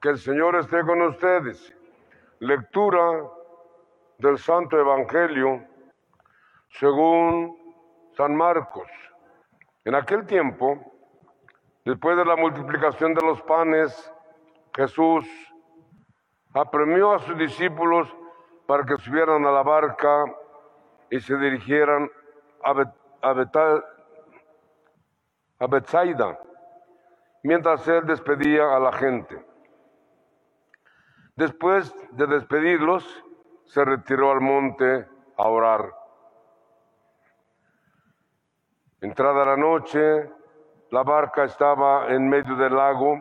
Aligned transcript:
Que 0.00 0.08
el 0.08 0.18
Señor 0.18 0.56
esté 0.56 0.80
con 0.82 1.02
ustedes. 1.02 1.76
Lectura 2.38 3.22
del 4.16 4.38
Santo 4.38 4.78
Evangelio 4.78 5.62
según 6.70 7.54
San 8.16 8.34
Marcos. 8.34 8.88
En 9.84 9.94
aquel 9.94 10.26
tiempo, 10.26 10.78
después 11.84 12.16
de 12.16 12.24
la 12.24 12.36
multiplicación 12.36 13.12
de 13.12 13.20
los 13.20 13.42
panes, 13.42 14.10
Jesús 14.74 15.26
apremió 16.54 17.12
a 17.12 17.18
sus 17.18 17.36
discípulos 17.36 18.08
para 18.66 18.84
que 18.84 18.96
subieran 18.96 19.44
a 19.44 19.50
la 19.50 19.62
barca 19.62 20.24
y 21.10 21.20
se 21.20 21.36
dirigieran 21.36 22.10
a, 22.62 22.72
Bet 22.72 22.88
a, 25.58 25.66
Bethsaida, 25.66 26.38
mientras 27.42 27.86
él 27.86 28.06
despedía 28.06 28.74
a 28.74 28.80
la 28.80 28.92
gente. 28.92 29.49
Después 31.40 31.90
de 32.10 32.26
despedirlos, 32.26 33.24
se 33.64 33.82
retiró 33.82 34.30
al 34.30 34.42
monte 34.42 35.06
a 35.38 35.48
orar. 35.48 35.90
Entrada 39.00 39.46
la 39.46 39.56
noche, 39.56 40.30
la 40.90 41.02
barca 41.02 41.44
estaba 41.44 42.08
en 42.08 42.28
medio 42.28 42.56
del 42.56 42.76
lago 42.76 43.20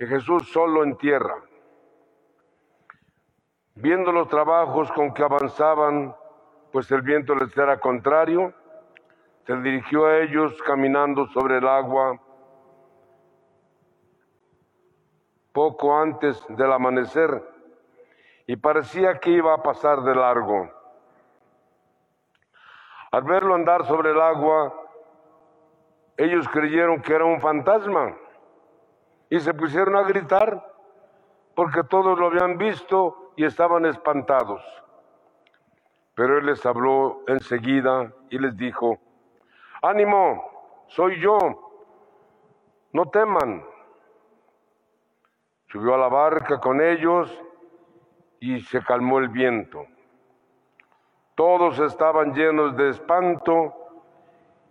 y 0.00 0.06
Jesús 0.06 0.50
solo 0.50 0.82
en 0.82 0.96
tierra. 0.96 1.34
Viendo 3.74 4.12
los 4.12 4.28
trabajos 4.28 4.90
con 4.92 5.12
que 5.12 5.22
avanzaban, 5.22 6.16
pues 6.72 6.90
el 6.90 7.02
viento 7.02 7.34
les 7.34 7.54
era 7.54 7.78
contrario, 7.78 8.54
se 9.46 9.54
dirigió 9.56 10.06
a 10.06 10.20
ellos 10.20 10.54
caminando 10.62 11.26
sobre 11.26 11.58
el 11.58 11.68
agua 11.68 12.18
poco 15.56 15.96
antes 15.96 16.38
del 16.50 16.70
amanecer 16.70 17.42
y 18.46 18.56
parecía 18.56 19.18
que 19.18 19.30
iba 19.30 19.54
a 19.54 19.62
pasar 19.62 20.02
de 20.02 20.14
largo. 20.14 20.70
Al 23.10 23.22
verlo 23.22 23.54
andar 23.54 23.86
sobre 23.86 24.10
el 24.10 24.20
agua, 24.20 24.74
ellos 26.18 26.46
creyeron 26.50 27.00
que 27.00 27.14
era 27.14 27.24
un 27.24 27.40
fantasma 27.40 28.14
y 29.30 29.40
se 29.40 29.54
pusieron 29.54 29.96
a 29.96 30.02
gritar 30.02 30.62
porque 31.54 31.82
todos 31.84 32.18
lo 32.18 32.26
habían 32.26 32.58
visto 32.58 33.32
y 33.36 33.46
estaban 33.46 33.86
espantados. 33.86 34.62
Pero 36.14 36.36
él 36.36 36.44
les 36.44 36.66
habló 36.66 37.22
enseguida 37.28 38.12
y 38.28 38.38
les 38.38 38.54
dijo, 38.58 38.98
ánimo, 39.80 40.84
soy 40.88 41.18
yo, 41.18 41.38
no 42.92 43.06
teman. 43.08 43.64
Subió 45.76 45.94
a 45.94 45.98
la 45.98 46.08
barca 46.08 46.58
con 46.58 46.80
ellos 46.80 47.30
y 48.40 48.60
se 48.60 48.82
calmó 48.82 49.18
el 49.18 49.28
viento. 49.28 49.84
Todos 51.34 51.78
estaban 51.80 52.32
llenos 52.32 52.74
de 52.78 52.88
espanto 52.88 53.74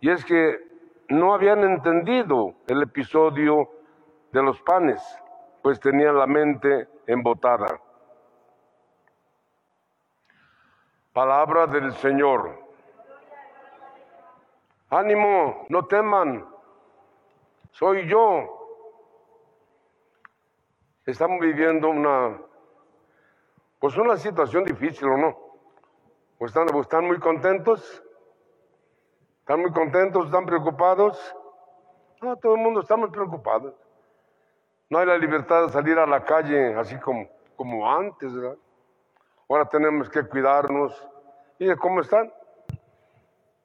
y 0.02 0.09
es 0.09 0.26
que 0.26 0.58
no 1.09 1.36
habían 1.36 1.64
entendido 1.64 2.56
el 2.66 2.81
episodio 2.81 3.70
de 4.31 4.42
los 4.42 4.59
panes, 4.64 5.00
pues 5.61 5.80
tenían 5.80 6.17
la 6.17 6.26
mente 6.26 6.89
embotada. 7.06 7.80
Palabra 11.14 11.67
del 11.67 11.94
Señor. 11.94 12.58
Ánimo, 14.89 15.67
no 15.70 15.86
teman. 15.86 16.48
Soy 17.70 18.08
yo. 18.08 18.64
Estamos 21.06 21.39
viviendo 21.39 21.88
una, 21.88 22.42
pues 23.80 23.95
una 23.95 24.17
situación 24.17 24.64
difícil, 24.64 25.08
¿o 25.08 25.17
no? 25.17 25.38
¿O 26.39 26.48
están, 26.48 26.67
están 26.80 27.06
muy 27.06 27.20
contentos? 27.20 28.03
¿Están 29.42 29.61
muy 29.61 29.71
contentos? 29.71 30.26
¿Están 30.26 30.48
preocupados? 30.48 31.36
No, 32.23 32.36
todo 32.38 32.55
el 32.55 32.61
mundo 32.61 32.80
estamos 32.80 33.11
preocupados. 33.11 33.76
No 34.89 34.98
hay 34.98 35.05
la 35.05 35.20
libertad 35.20 35.67
de 35.67 35.70
salir 35.70 35.99
a 35.99 36.08
la 36.08 36.26
calle 36.26 36.73
así 36.73 36.98
como, 36.99 37.30
como 37.55 37.88
antes. 37.88 38.33
Ahora 39.48 39.65
tenemos 39.70 40.10
que 40.10 40.23
cuidarnos. 40.23 41.08
¿Y 41.60 41.71
cómo 41.76 42.02
están? 42.02 42.33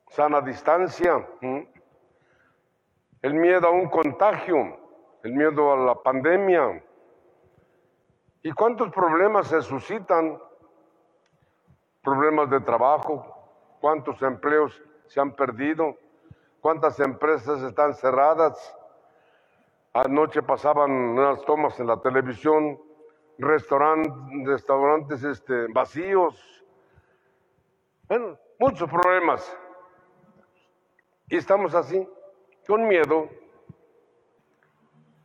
Sana 0.09 0.43
distancia. 0.43 1.27
El 3.23 3.33
miedo 3.33 3.67
a 3.67 3.71
un 3.71 3.89
contagio, 3.89 4.79
el 5.23 5.33
miedo 5.33 5.73
a 5.73 5.77
la 5.79 5.95
pandemia. 5.95 6.85
¿Y 8.43 8.53
cuántos 8.53 8.91
problemas 8.91 9.49
se 9.49 9.61
suscitan? 9.63 10.41
Problemas 12.03 12.49
de 12.49 12.61
trabajo, 12.61 13.27
cuántos 13.81 14.23
empleos 14.23 14.83
se 15.07 15.21
han 15.21 15.33
perdido, 15.37 15.97
cuántas 16.61 16.99
empresas 17.01 17.63
están 17.63 17.95
cerradas. 17.95 18.77
Anoche 19.93 20.43
pasaban 20.43 20.91
unas 20.91 21.43
tomas 21.45 21.79
en 21.81 21.89
la 21.89 22.01
televisión 22.01 22.81
restaurantes, 23.39 24.47
restaurantes 24.47 25.25
este, 25.25 25.67
vacíos, 25.73 26.65
bueno, 28.11 28.37
muchos 28.59 28.91
problemas. 28.91 29.57
Y 31.29 31.37
estamos 31.37 31.75
así, 31.75 32.09
con 32.67 32.89
miedo. 32.89 33.29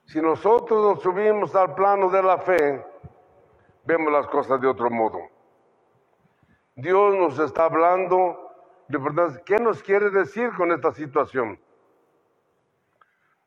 Si 0.05 0.21
nosotros 0.21 0.83
nos 0.83 1.01
subimos 1.01 1.55
al 1.55 1.73
plano 1.73 2.09
de 2.09 2.21
la 2.21 2.37
fe, 2.37 2.85
vemos 3.85 4.11
las 4.11 4.27
cosas 4.27 4.59
de 4.59 4.67
otro 4.67 4.89
modo. 4.89 5.19
Dios 6.75 7.15
nos 7.15 7.39
está 7.39 7.65
hablando 7.65 8.45
de 8.87 8.97
verdad, 8.99 9.41
¿qué 9.45 9.57
nos 9.57 9.81
quiere 9.81 10.09
decir 10.11 10.51
con 10.55 10.71
esta 10.71 10.91
situación? 10.91 11.59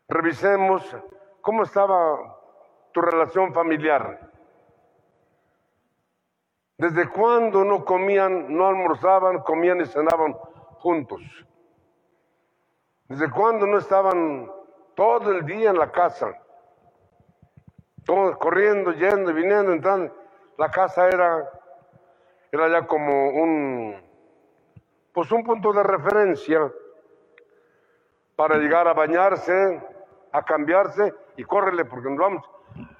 Revisemos 0.09 0.97
cómo 1.41 1.62
estaba 1.62 2.38
tu 2.93 3.00
relación 3.00 3.54
familiar. 3.54 4.32
¿Desde 6.77 7.09
cuándo 7.09 7.65
no 7.65 7.84
comían, 7.84 8.54
no 8.56 8.66
almorzaban, 8.66 9.41
comían 9.41 9.81
y 9.81 9.87
cenaban 9.87 10.32
juntos? 10.78 11.21
¿Desde 13.09 13.31
cuándo 13.31 13.66
no 13.66 13.78
estaban 13.78 14.50
todo 14.94 15.32
el 15.32 15.44
día 15.44 15.71
en 15.71 15.78
la 15.78 15.91
casa? 15.91 16.34
Todos 18.04 18.37
corriendo, 18.38 18.93
yendo 18.93 19.32
viniendo, 19.32 19.72
entrando. 19.72 20.15
La 20.59 20.73
casa 20.73 21.07
era, 21.07 21.49
era 22.51 22.69
ya 22.69 22.85
como 22.85 23.31
un, 23.31 23.95
pues 25.13 25.31
un 25.31 25.45
punto 25.45 25.73
de 25.73 25.85
referencia 25.85 26.73
para 28.35 28.57
llegar 28.57 28.89
a 28.89 28.93
bañarse, 28.93 29.81
a 30.33 30.45
cambiarse 30.45 31.15
y 31.37 31.45
córrele 31.45 31.85
porque 31.85 32.09
vamos. 32.09 32.45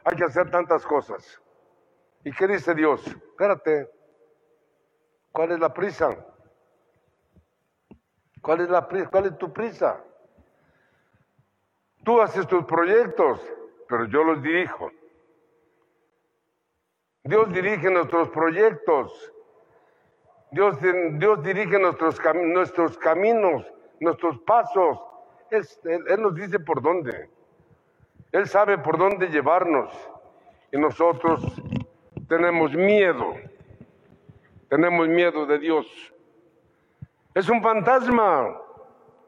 Hay 0.05 0.17
que 0.17 0.23
hacer 0.23 0.49
tantas 0.53 0.87
cosas. 0.87 1.43
¿Y 2.23 2.31
qué 2.31 2.47
dice 2.47 2.77
Dios? 2.77 3.05
Espérate, 3.09 3.91
¿cuál 5.33 5.51
es 5.51 5.59
la 5.59 5.75
prisa? 5.75 6.11
¿Cuál 8.41 8.61
es 8.61 8.71
la 8.71 8.87
prisa? 8.87 9.11
¿Cuál 9.11 9.27
es 9.27 9.37
tu 9.37 9.53
prisa? 9.53 10.01
Tú 12.05 12.23
haces 12.23 12.47
tus 12.47 12.65
proyectos, 12.67 13.41
pero 13.89 14.05
yo 14.05 14.23
los 14.23 14.41
dirijo. 14.43 14.93
Dios 17.29 17.53
dirige 17.53 17.91
nuestros 17.91 18.31
proyectos. 18.31 19.33
Dios, 20.51 20.79
Dios 20.81 21.43
dirige 21.43 21.79
nuestros, 21.79 22.19
caminos, 22.19 23.67
nuestros 24.01 24.39
pasos. 24.47 24.99
él, 25.51 25.63
él 26.09 26.23
nos 26.23 26.35
dice 26.35 26.59
por 26.59 26.81
dónde. 26.81 27.29
Él 28.33 28.47
sabe 28.47 28.79
por 28.79 28.97
dónde 28.97 29.29
llevarnos. 29.29 29.91
Y 30.73 30.79
nosotros 30.79 31.43
tenemos 32.31 32.73
miedo. 32.73 33.35
Tenemos 34.71 35.07
miedo 35.07 35.45
de 35.45 35.59
Dios. 35.59 35.87
Es 37.35 37.51
un 37.51 37.63
fantasma. 37.63 38.59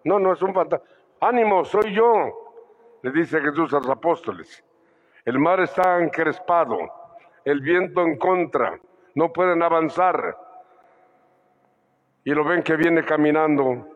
No, 0.05 0.19
no 0.19 0.33
es 0.33 0.41
un 0.41 0.55
fantasma. 0.55 0.87
Ánimo, 1.21 1.67
soy 1.67 1.93
yo, 1.93 2.63
le 3.03 3.11
dice 3.11 3.43
Jesús 3.43 3.75
a 3.75 3.77
los 3.77 3.91
apóstoles. 3.91 4.65
El 5.27 5.39
mar 5.39 5.61
está 5.61 6.03
encrespado, 6.03 6.79
el 7.45 7.61
viento 7.61 8.03
en 8.03 8.19
contra, 8.19 8.79
no 9.15 9.33
pueden 9.33 9.63
avanzar. 9.63 10.37
Y 12.25 12.31
lo 12.33 12.45
ven 12.45 12.63
que 12.63 12.77
viene 12.77 13.05
caminando 13.05 13.87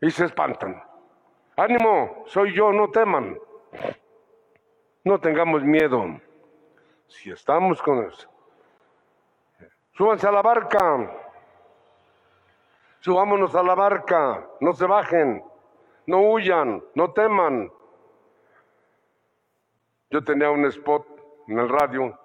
y 0.00 0.10
se 0.10 0.24
espantan. 0.24 0.82
Ánimo, 1.56 2.24
soy 2.26 2.54
yo, 2.54 2.72
no 2.72 2.90
teman. 2.90 3.38
No 5.04 5.18
tengamos 5.20 5.62
miedo. 5.62 6.20
Si 7.08 7.30
estamos 7.30 7.80
con 7.80 8.04
eso. 8.04 8.28
Súbanse 9.92 10.26
a 10.26 10.32
la 10.32 10.42
barca. 10.42 11.10
Subámonos 13.00 13.54
a 13.54 13.62
la 13.62 13.74
barca. 13.74 14.46
No 14.60 14.72
se 14.72 14.84
bajen. 14.86 15.42
No 16.06 16.30
huyan. 16.30 16.82
No 16.94 17.12
teman. 17.12 17.70
Yo 20.10 20.22
tenía 20.22 20.50
un 20.50 20.64
spot 20.66 21.15
en 21.46 21.58
el 21.58 21.68
radio 21.68 22.18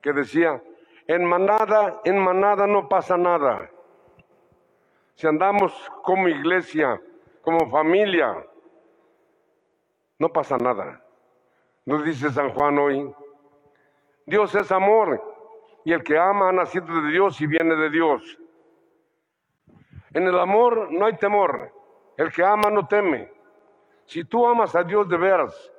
que 0.00 0.12
decía, 0.12 0.62
en 1.06 1.24
manada, 1.24 2.00
en 2.04 2.18
manada 2.18 2.66
no 2.66 2.88
pasa 2.88 3.16
nada. 3.16 3.70
Si 5.14 5.26
andamos 5.26 5.72
como 6.02 6.28
iglesia, 6.28 7.00
como 7.42 7.70
familia, 7.70 8.44
no 10.18 10.28
pasa 10.28 10.56
nada. 10.58 11.02
Nos 11.84 12.04
dice 12.04 12.30
San 12.30 12.52
Juan 12.52 12.78
hoy, 12.78 13.14
Dios 14.26 14.54
es 14.54 14.70
amor 14.72 15.22
y 15.84 15.92
el 15.92 16.02
que 16.02 16.18
ama 16.18 16.48
ha 16.48 16.52
nacido 16.52 16.86
de 17.02 17.10
Dios 17.10 17.40
y 17.40 17.46
viene 17.46 17.76
de 17.76 17.90
Dios. 17.90 18.38
En 20.12 20.26
el 20.26 20.38
amor 20.38 20.90
no 20.90 21.06
hay 21.06 21.16
temor, 21.16 21.72
el 22.16 22.32
que 22.32 22.44
ama 22.44 22.70
no 22.70 22.86
teme. 22.88 23.30
Si 24.06 24.24
tú 24.24 24.46
amas 24.46 24.74
a 24.74 24.82
Dios 24.82 25.08
de 25.08 25.16
veras, 25.16 25.72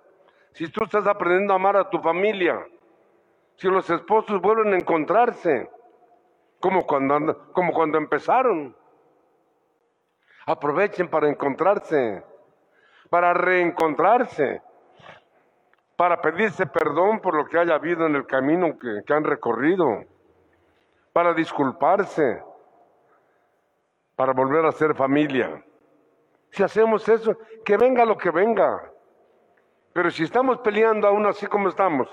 si 0.58 0.68
tú 0.70 0.86
estás 0.86 1.06
aprendiendo 1.06 1.54
a 1.54 1.58
amar 1.58 1.78
a 1.78 1.88
tu 1.88 2.00
familia, 2.00 2.66
si 3.58 3.68
los 3.68 3.88
esposos 3.92 4.42
vuelven 4.42 4.74
a 4.74 4.78
encontrarse, 4.78 5.70
como 6.60 6.88
cuando, 6.88 7.52
como 7.54 7.72
cuando 7.72 8.00
empezaron, 8.00 8.76
aprovechen 10.48 11.10
para 11.10 11.30
encontrarse, 11.30 12.24
para 13.12 13.36
reencontrarse, 13.36 14.64
para 15.96 16.20
pedirse 16.20 16.66
perdón 16.66 17.20
por 17.20 17.36
lo 17.36 17.46
que 17.46 17.60
haya 17.60 17.76
habido 17.76 18.08
en 18.08 18.16
el 18.16 18.26
camino 18.26 18.80
que, 18.80 19.04
que 19.06 19.14
han 19.14 19.26
recorrido, 19.26 20.06
para 21.14 21.36
disculparse, 21.36 22.42
para 24.16 24.34
volver 24.34 24.66
a 24.66 24.72
ser 24.72 24.96
familia. 24.96 25.64
Si 26.50 26.64
hacemos 26.64 27.08
eso, 27.08 27.38
que 27.64 27.78
venga 27.78 28.06
lo 28.06 28.18
que 28.18 28.32
venga. 28.32 28.92
Pero 29.98 30.12
si 30.12 30.26
estamos 30.26 30.60
peleando 30.60 31.08
aún 31.08 31.26
así 31.26 31.48
como 31.48 31.70
estamos, 31.70 32.08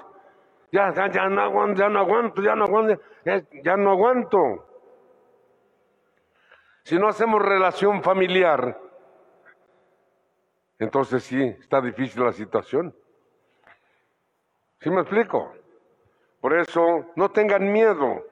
ya, 0.72 0.90
ya, 1.10 1.28
no 1.28 1.42
aguanto, 1.42 1.78
ya 1.78 1.90
no 1.90 1.98
aguanto, 1.98 2.40
ya 2.40 2.54
no 2.56 2.64
aguanto, 2.64 2.98
ya 3.62 3.76
no 3.76 3.90
aguanto. 3.90 4.66
Si 6.82 6.98
no 6.98 7.08
hacemos 7.08 7.42
relación 7.42 8.02
familiar, 8.02 8.81
entonces 10.78 11.25
sí, 11.25 11.42
está 11.60 11.82
difícil 11.82 12.25
la 12.25 12.32
situación. 12.32 12.96
¿Sí 14.81 14.88
me 14.88 15.02
explico? 15.02 15.52
Por 16.40 16.54
eso, 16.58 17.12
no 17.16 17.32
tengan 17.32 17.70
miedo, 17.70 18.25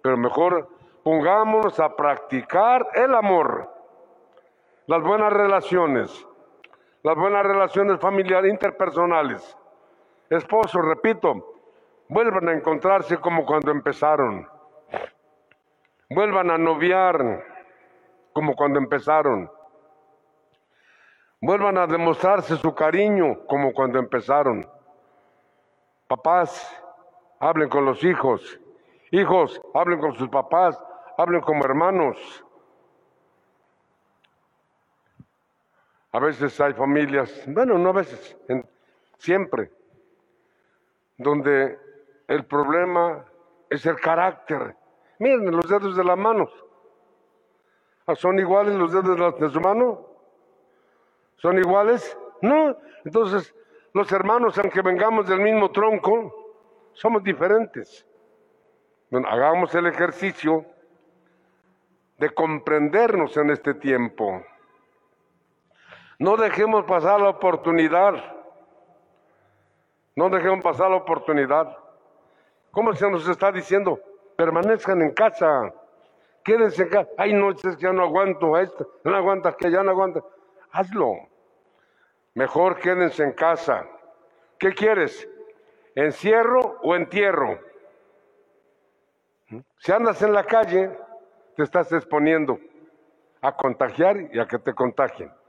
pero 0.00 0.16
mejor 0.16 0.70
pongámonos 1.02 1.78
a 1.80 1.94
practicar 1.94 2.88
el 2.94 3.14
amor, 3.14 3.70
las 4.86 5.02
buenas 5.02 5.34
relaciones, 5.34 6.26
las 7.02 7.16
buenas 7.16 7.44
relaciones 7.44 8.00
familiares, 8.00 8.50
interpersonales. 8.50 9.56
Esposo, 10.28 10.80
repito, 10.80 11.50
Vuelvan 12.12 12.48
a 12.48 12.52
encontrarse 12.54 13.18
como 13.18 13.46
cuando 13.46 13.70
empezaron. 13.70 14.48
Vuelvan 16.08 16.50
a 16.50 16.58
noviar 16.58 17.44
como 18.32 18.56
cuando 18.56 18.80
empezaron. 18.80 19.48
Vuelvan 21.40 21.78
a 21.78 21.86
demostrarse 21.86 22.56
su 22.56 22.74
cariño 22.74 23.46
como 23.46 23.72
cuando 23.72 24.00
empezaron. 24.00 24.68
Papás, 26.08 26.82
hablen 27.38 27.68
con 27.68 27.84
los 27.84 28.02
hijos. 28.02 28.58
Hijos, 29.12 29.60
hablen 29.72 30.00
con 30.00 30.12
sus 30.14 30.28
papás. 30.30 30.84
Hablen 31.16 31.42
como 31.42 31.64
hermanos. 31.64 32.44
A 36.12 36.18
veces 36.18 36.60
hay 36.60 36.72
familias, 36.74 37.44
bueno, 37.46 37.78
no 37.78 37.90
a 37.90 37.92
veces, 37.92 38.36
siempre, 39.18 39.70
donde 41.16 41.78
el 42.26 42.44
problema 42.44 43.24
es 43.68 43.86
el 43.86 43.96
carácter. 44.00 44.74
Miren 45.20 45.50
los 45.50 45.68
dedos 45.68 45.96
de 45.96 46.02
las 46.02 46.18
manos. 46.18 46.50
Ah, 48.06 48.14
¿Son 48.16 48.38
iguales 48.38 48.74
los 48.74 48.92
dedos 48.92 49.38
de 49.38 49.50
su 49.50 49.60
mano? 49.60 50.06
¿Son 51.36 51.58
iguales? 51.58 52.18
No. 52.42 52.76
Entonces, 53.04 53.54
los 53.92 54.10
hermanos, 54.10 54.58
aunque 54.58 54.82
vengamos 54.82 55.28
del 55.28 55.40
mismo 55.40 55.70
tronco, 55.70 56.34
somos 56.92 57.22
diferentes. 57.22 58.06
Hagamos 59.12 59.74
el 59.74 59.86
ejercicio 59.86 60.64
de 62.18 62.30
comprendernos 62.30 63.36
en 63.36 63.50
este 63.50 63.74
tiempo. 63.74 64.44
No 66.20 66.36
dejemos 66.36 66.84
pasar 66.84 67.18
la 67.18 67.30
oportunidad. 67.30 68.12
No 70.14 70.28
dejemos 70.28 70.62
pasar 70.62 70.90
la 70.90 70.98
oportunidad. 70.98 71.74
¿Cómo 72.72 72.92
se 72.94 73.10
nos 73.10 73.26
está 73.26 73.50
diciendo? 73.50 73.98
Permanezcan 74.36 75.00
en 75.00 75.12
casa. 75.14 75.72
Quédense 76.44 76.82
en 76.82 76.88
casa. 76.90 77.10
Ay, 77.16 77.32
no, 77.32 77.52
es 77.52 77.62
que 77.62 77.74
ya 77.78 77.94
no 77.94 78.02
aguanto 78.02 78.58
esto. 78.58 78.86
No 79.02 79.16
aguantas 79.16 79.56
que 79.56 79.70
ya 79.70 79.82
no 79.82 79.92
aguantas. 79.92 80.22
Hazlo. 80.72 81.14
Mejor 82.34 82.78
quédense 82.78 83.22
en 83.22 83.32
casa. 83.32 83.86
¿Qué 84.58 84.74
quieres? 84.74 85.26
¿Encierro 85.94 86.76
o 86.82 86.96
entierro? 86.96 87.58
Si 89.78 89.90
andas 89.90 90.20
en 90.20 90.34
la 90.34 90.44
calle, 90.44 90.90
te 91.56 91.62
estás 91.62 91.90
exponiendo 91.92 92.58
a 93.40 93.56
contagiar 93.56 94.18
y 94.34 94.38
a 94.38 94.46
que 94.46 94.58
te 94.58 94.74
contagien. 94.74 95.39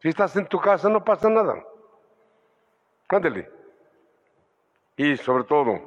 Si 0.00 0.08
estás 0.08 0.34
en 0.36 0.46
tu 0.46 0.58
casa, 0.58 0.88
no 0.88 1.04
pasa 1.04 1.28
nada. 1.28 1.62
Ándele. 3.08 3.50
Y 4.96 5.16
sobre 5.16 5.44
todo, 5.44 5.78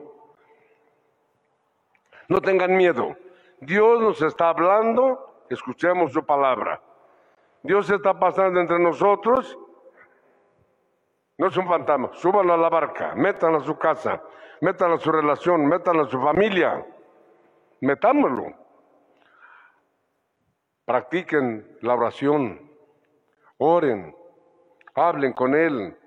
no 2.27 2.42
tengan 2.42 2.75
miedo. 2.75 3.15
Dios 3.60 4.01
nos 4.01 4.21
está 4.21 4.50
hablando, 4.50 5.45
escuchemos 5.50 6.12
su 6.12 6.25
palabra. 6.25 6.81
Dios 7.63 7.89
está 7.89 8.19
pasando 8.19 8.60
entre 8.60 8.80
nosotros. 8.80 9.57
No 11.38 11.48
es 11.48 11.57
un 11.57 11.68
fantasma. 11.68 12.12
Súbanlo 12.13 12.54
a 12.54 12.57
la 12.57 12.69
barca, 12.69 13.15
métanlo 13.15 13.60
a 13.60 13.63
su 13.63 13.77
casa, 13.77 14.21
métanlo 14.62 14.95
a 14.95 15.00
su 15.00 15.12
relación, 15.12 15.65
métanlo 15.65 16.04
a 16.04 16.10
su 16.10 16.21
familia. 16.21 16.86
Metámoslo. 17.81 18.54
Practiquen 20.86 21.77
la 21.81 21.95
oración. 21.95 22.72
Oren. 23.57 24.15
Hablen 24.95 25.33
con 25.33 25.55
Él, 25.55 25.97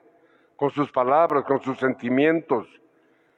con 0.56 0.70
sus 0.70 0.90
palabras, 0.92 1.44
con 1.44 1.60
sus 1.60 1.78
sentimientos. 1.78 2.68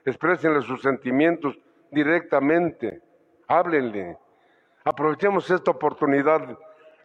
Expresenle 0.04 0.62
sus 0.62 0.82
sentimientos 0.82 1.58
directamente. 1.90 3.02
Háblenle. 3.46 4.18
Aprovechemos 4.84 5.50
esta 5.50 5.70
oportunidad 5.70 6.58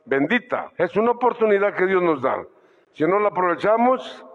bendita. 0.06 0.72
Es 0.78 0.96
una 0.96 1.12
oportunidad 1.12 1.76
que 1.76 1.86
Dios 1.86 2.02
nos 2.02 2.22
da. 2.22 2.44
Si 2.94 3.04
no 3.06 3.20
la 3.20 3.30
aprovechamos, 3.30 4.26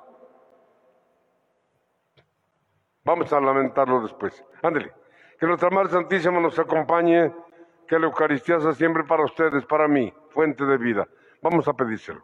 vamos 3.05 3.33
a 3.33 3.41
lamentarlo 3.41 4.01
después. 4.03 4.45
Ándele. 4.63 4.93
Que 5.39 5.47
nuestra 5.47 5.71
Madre 5.71 5.91
Santísima 5.91 6.41
nos 6.41 6.59
acompañe. 6.59 7.33
Que 7.87 7.99
la 7.99 8.07
Eucaristía 8.07 8.61
sea 8.61 8.73
siempre 8.73 9.05
para 9.05 9.25
ustedes, 9.25 9.65
para 9.65 9.89
mí, 9.89 10.13
fuente 10.31 10.65
de 10.65 10.77
vida. 10.77 11.09
Vamos 11.41 11.67
a 11.69 11.73
pedírselo. 11.73 12.23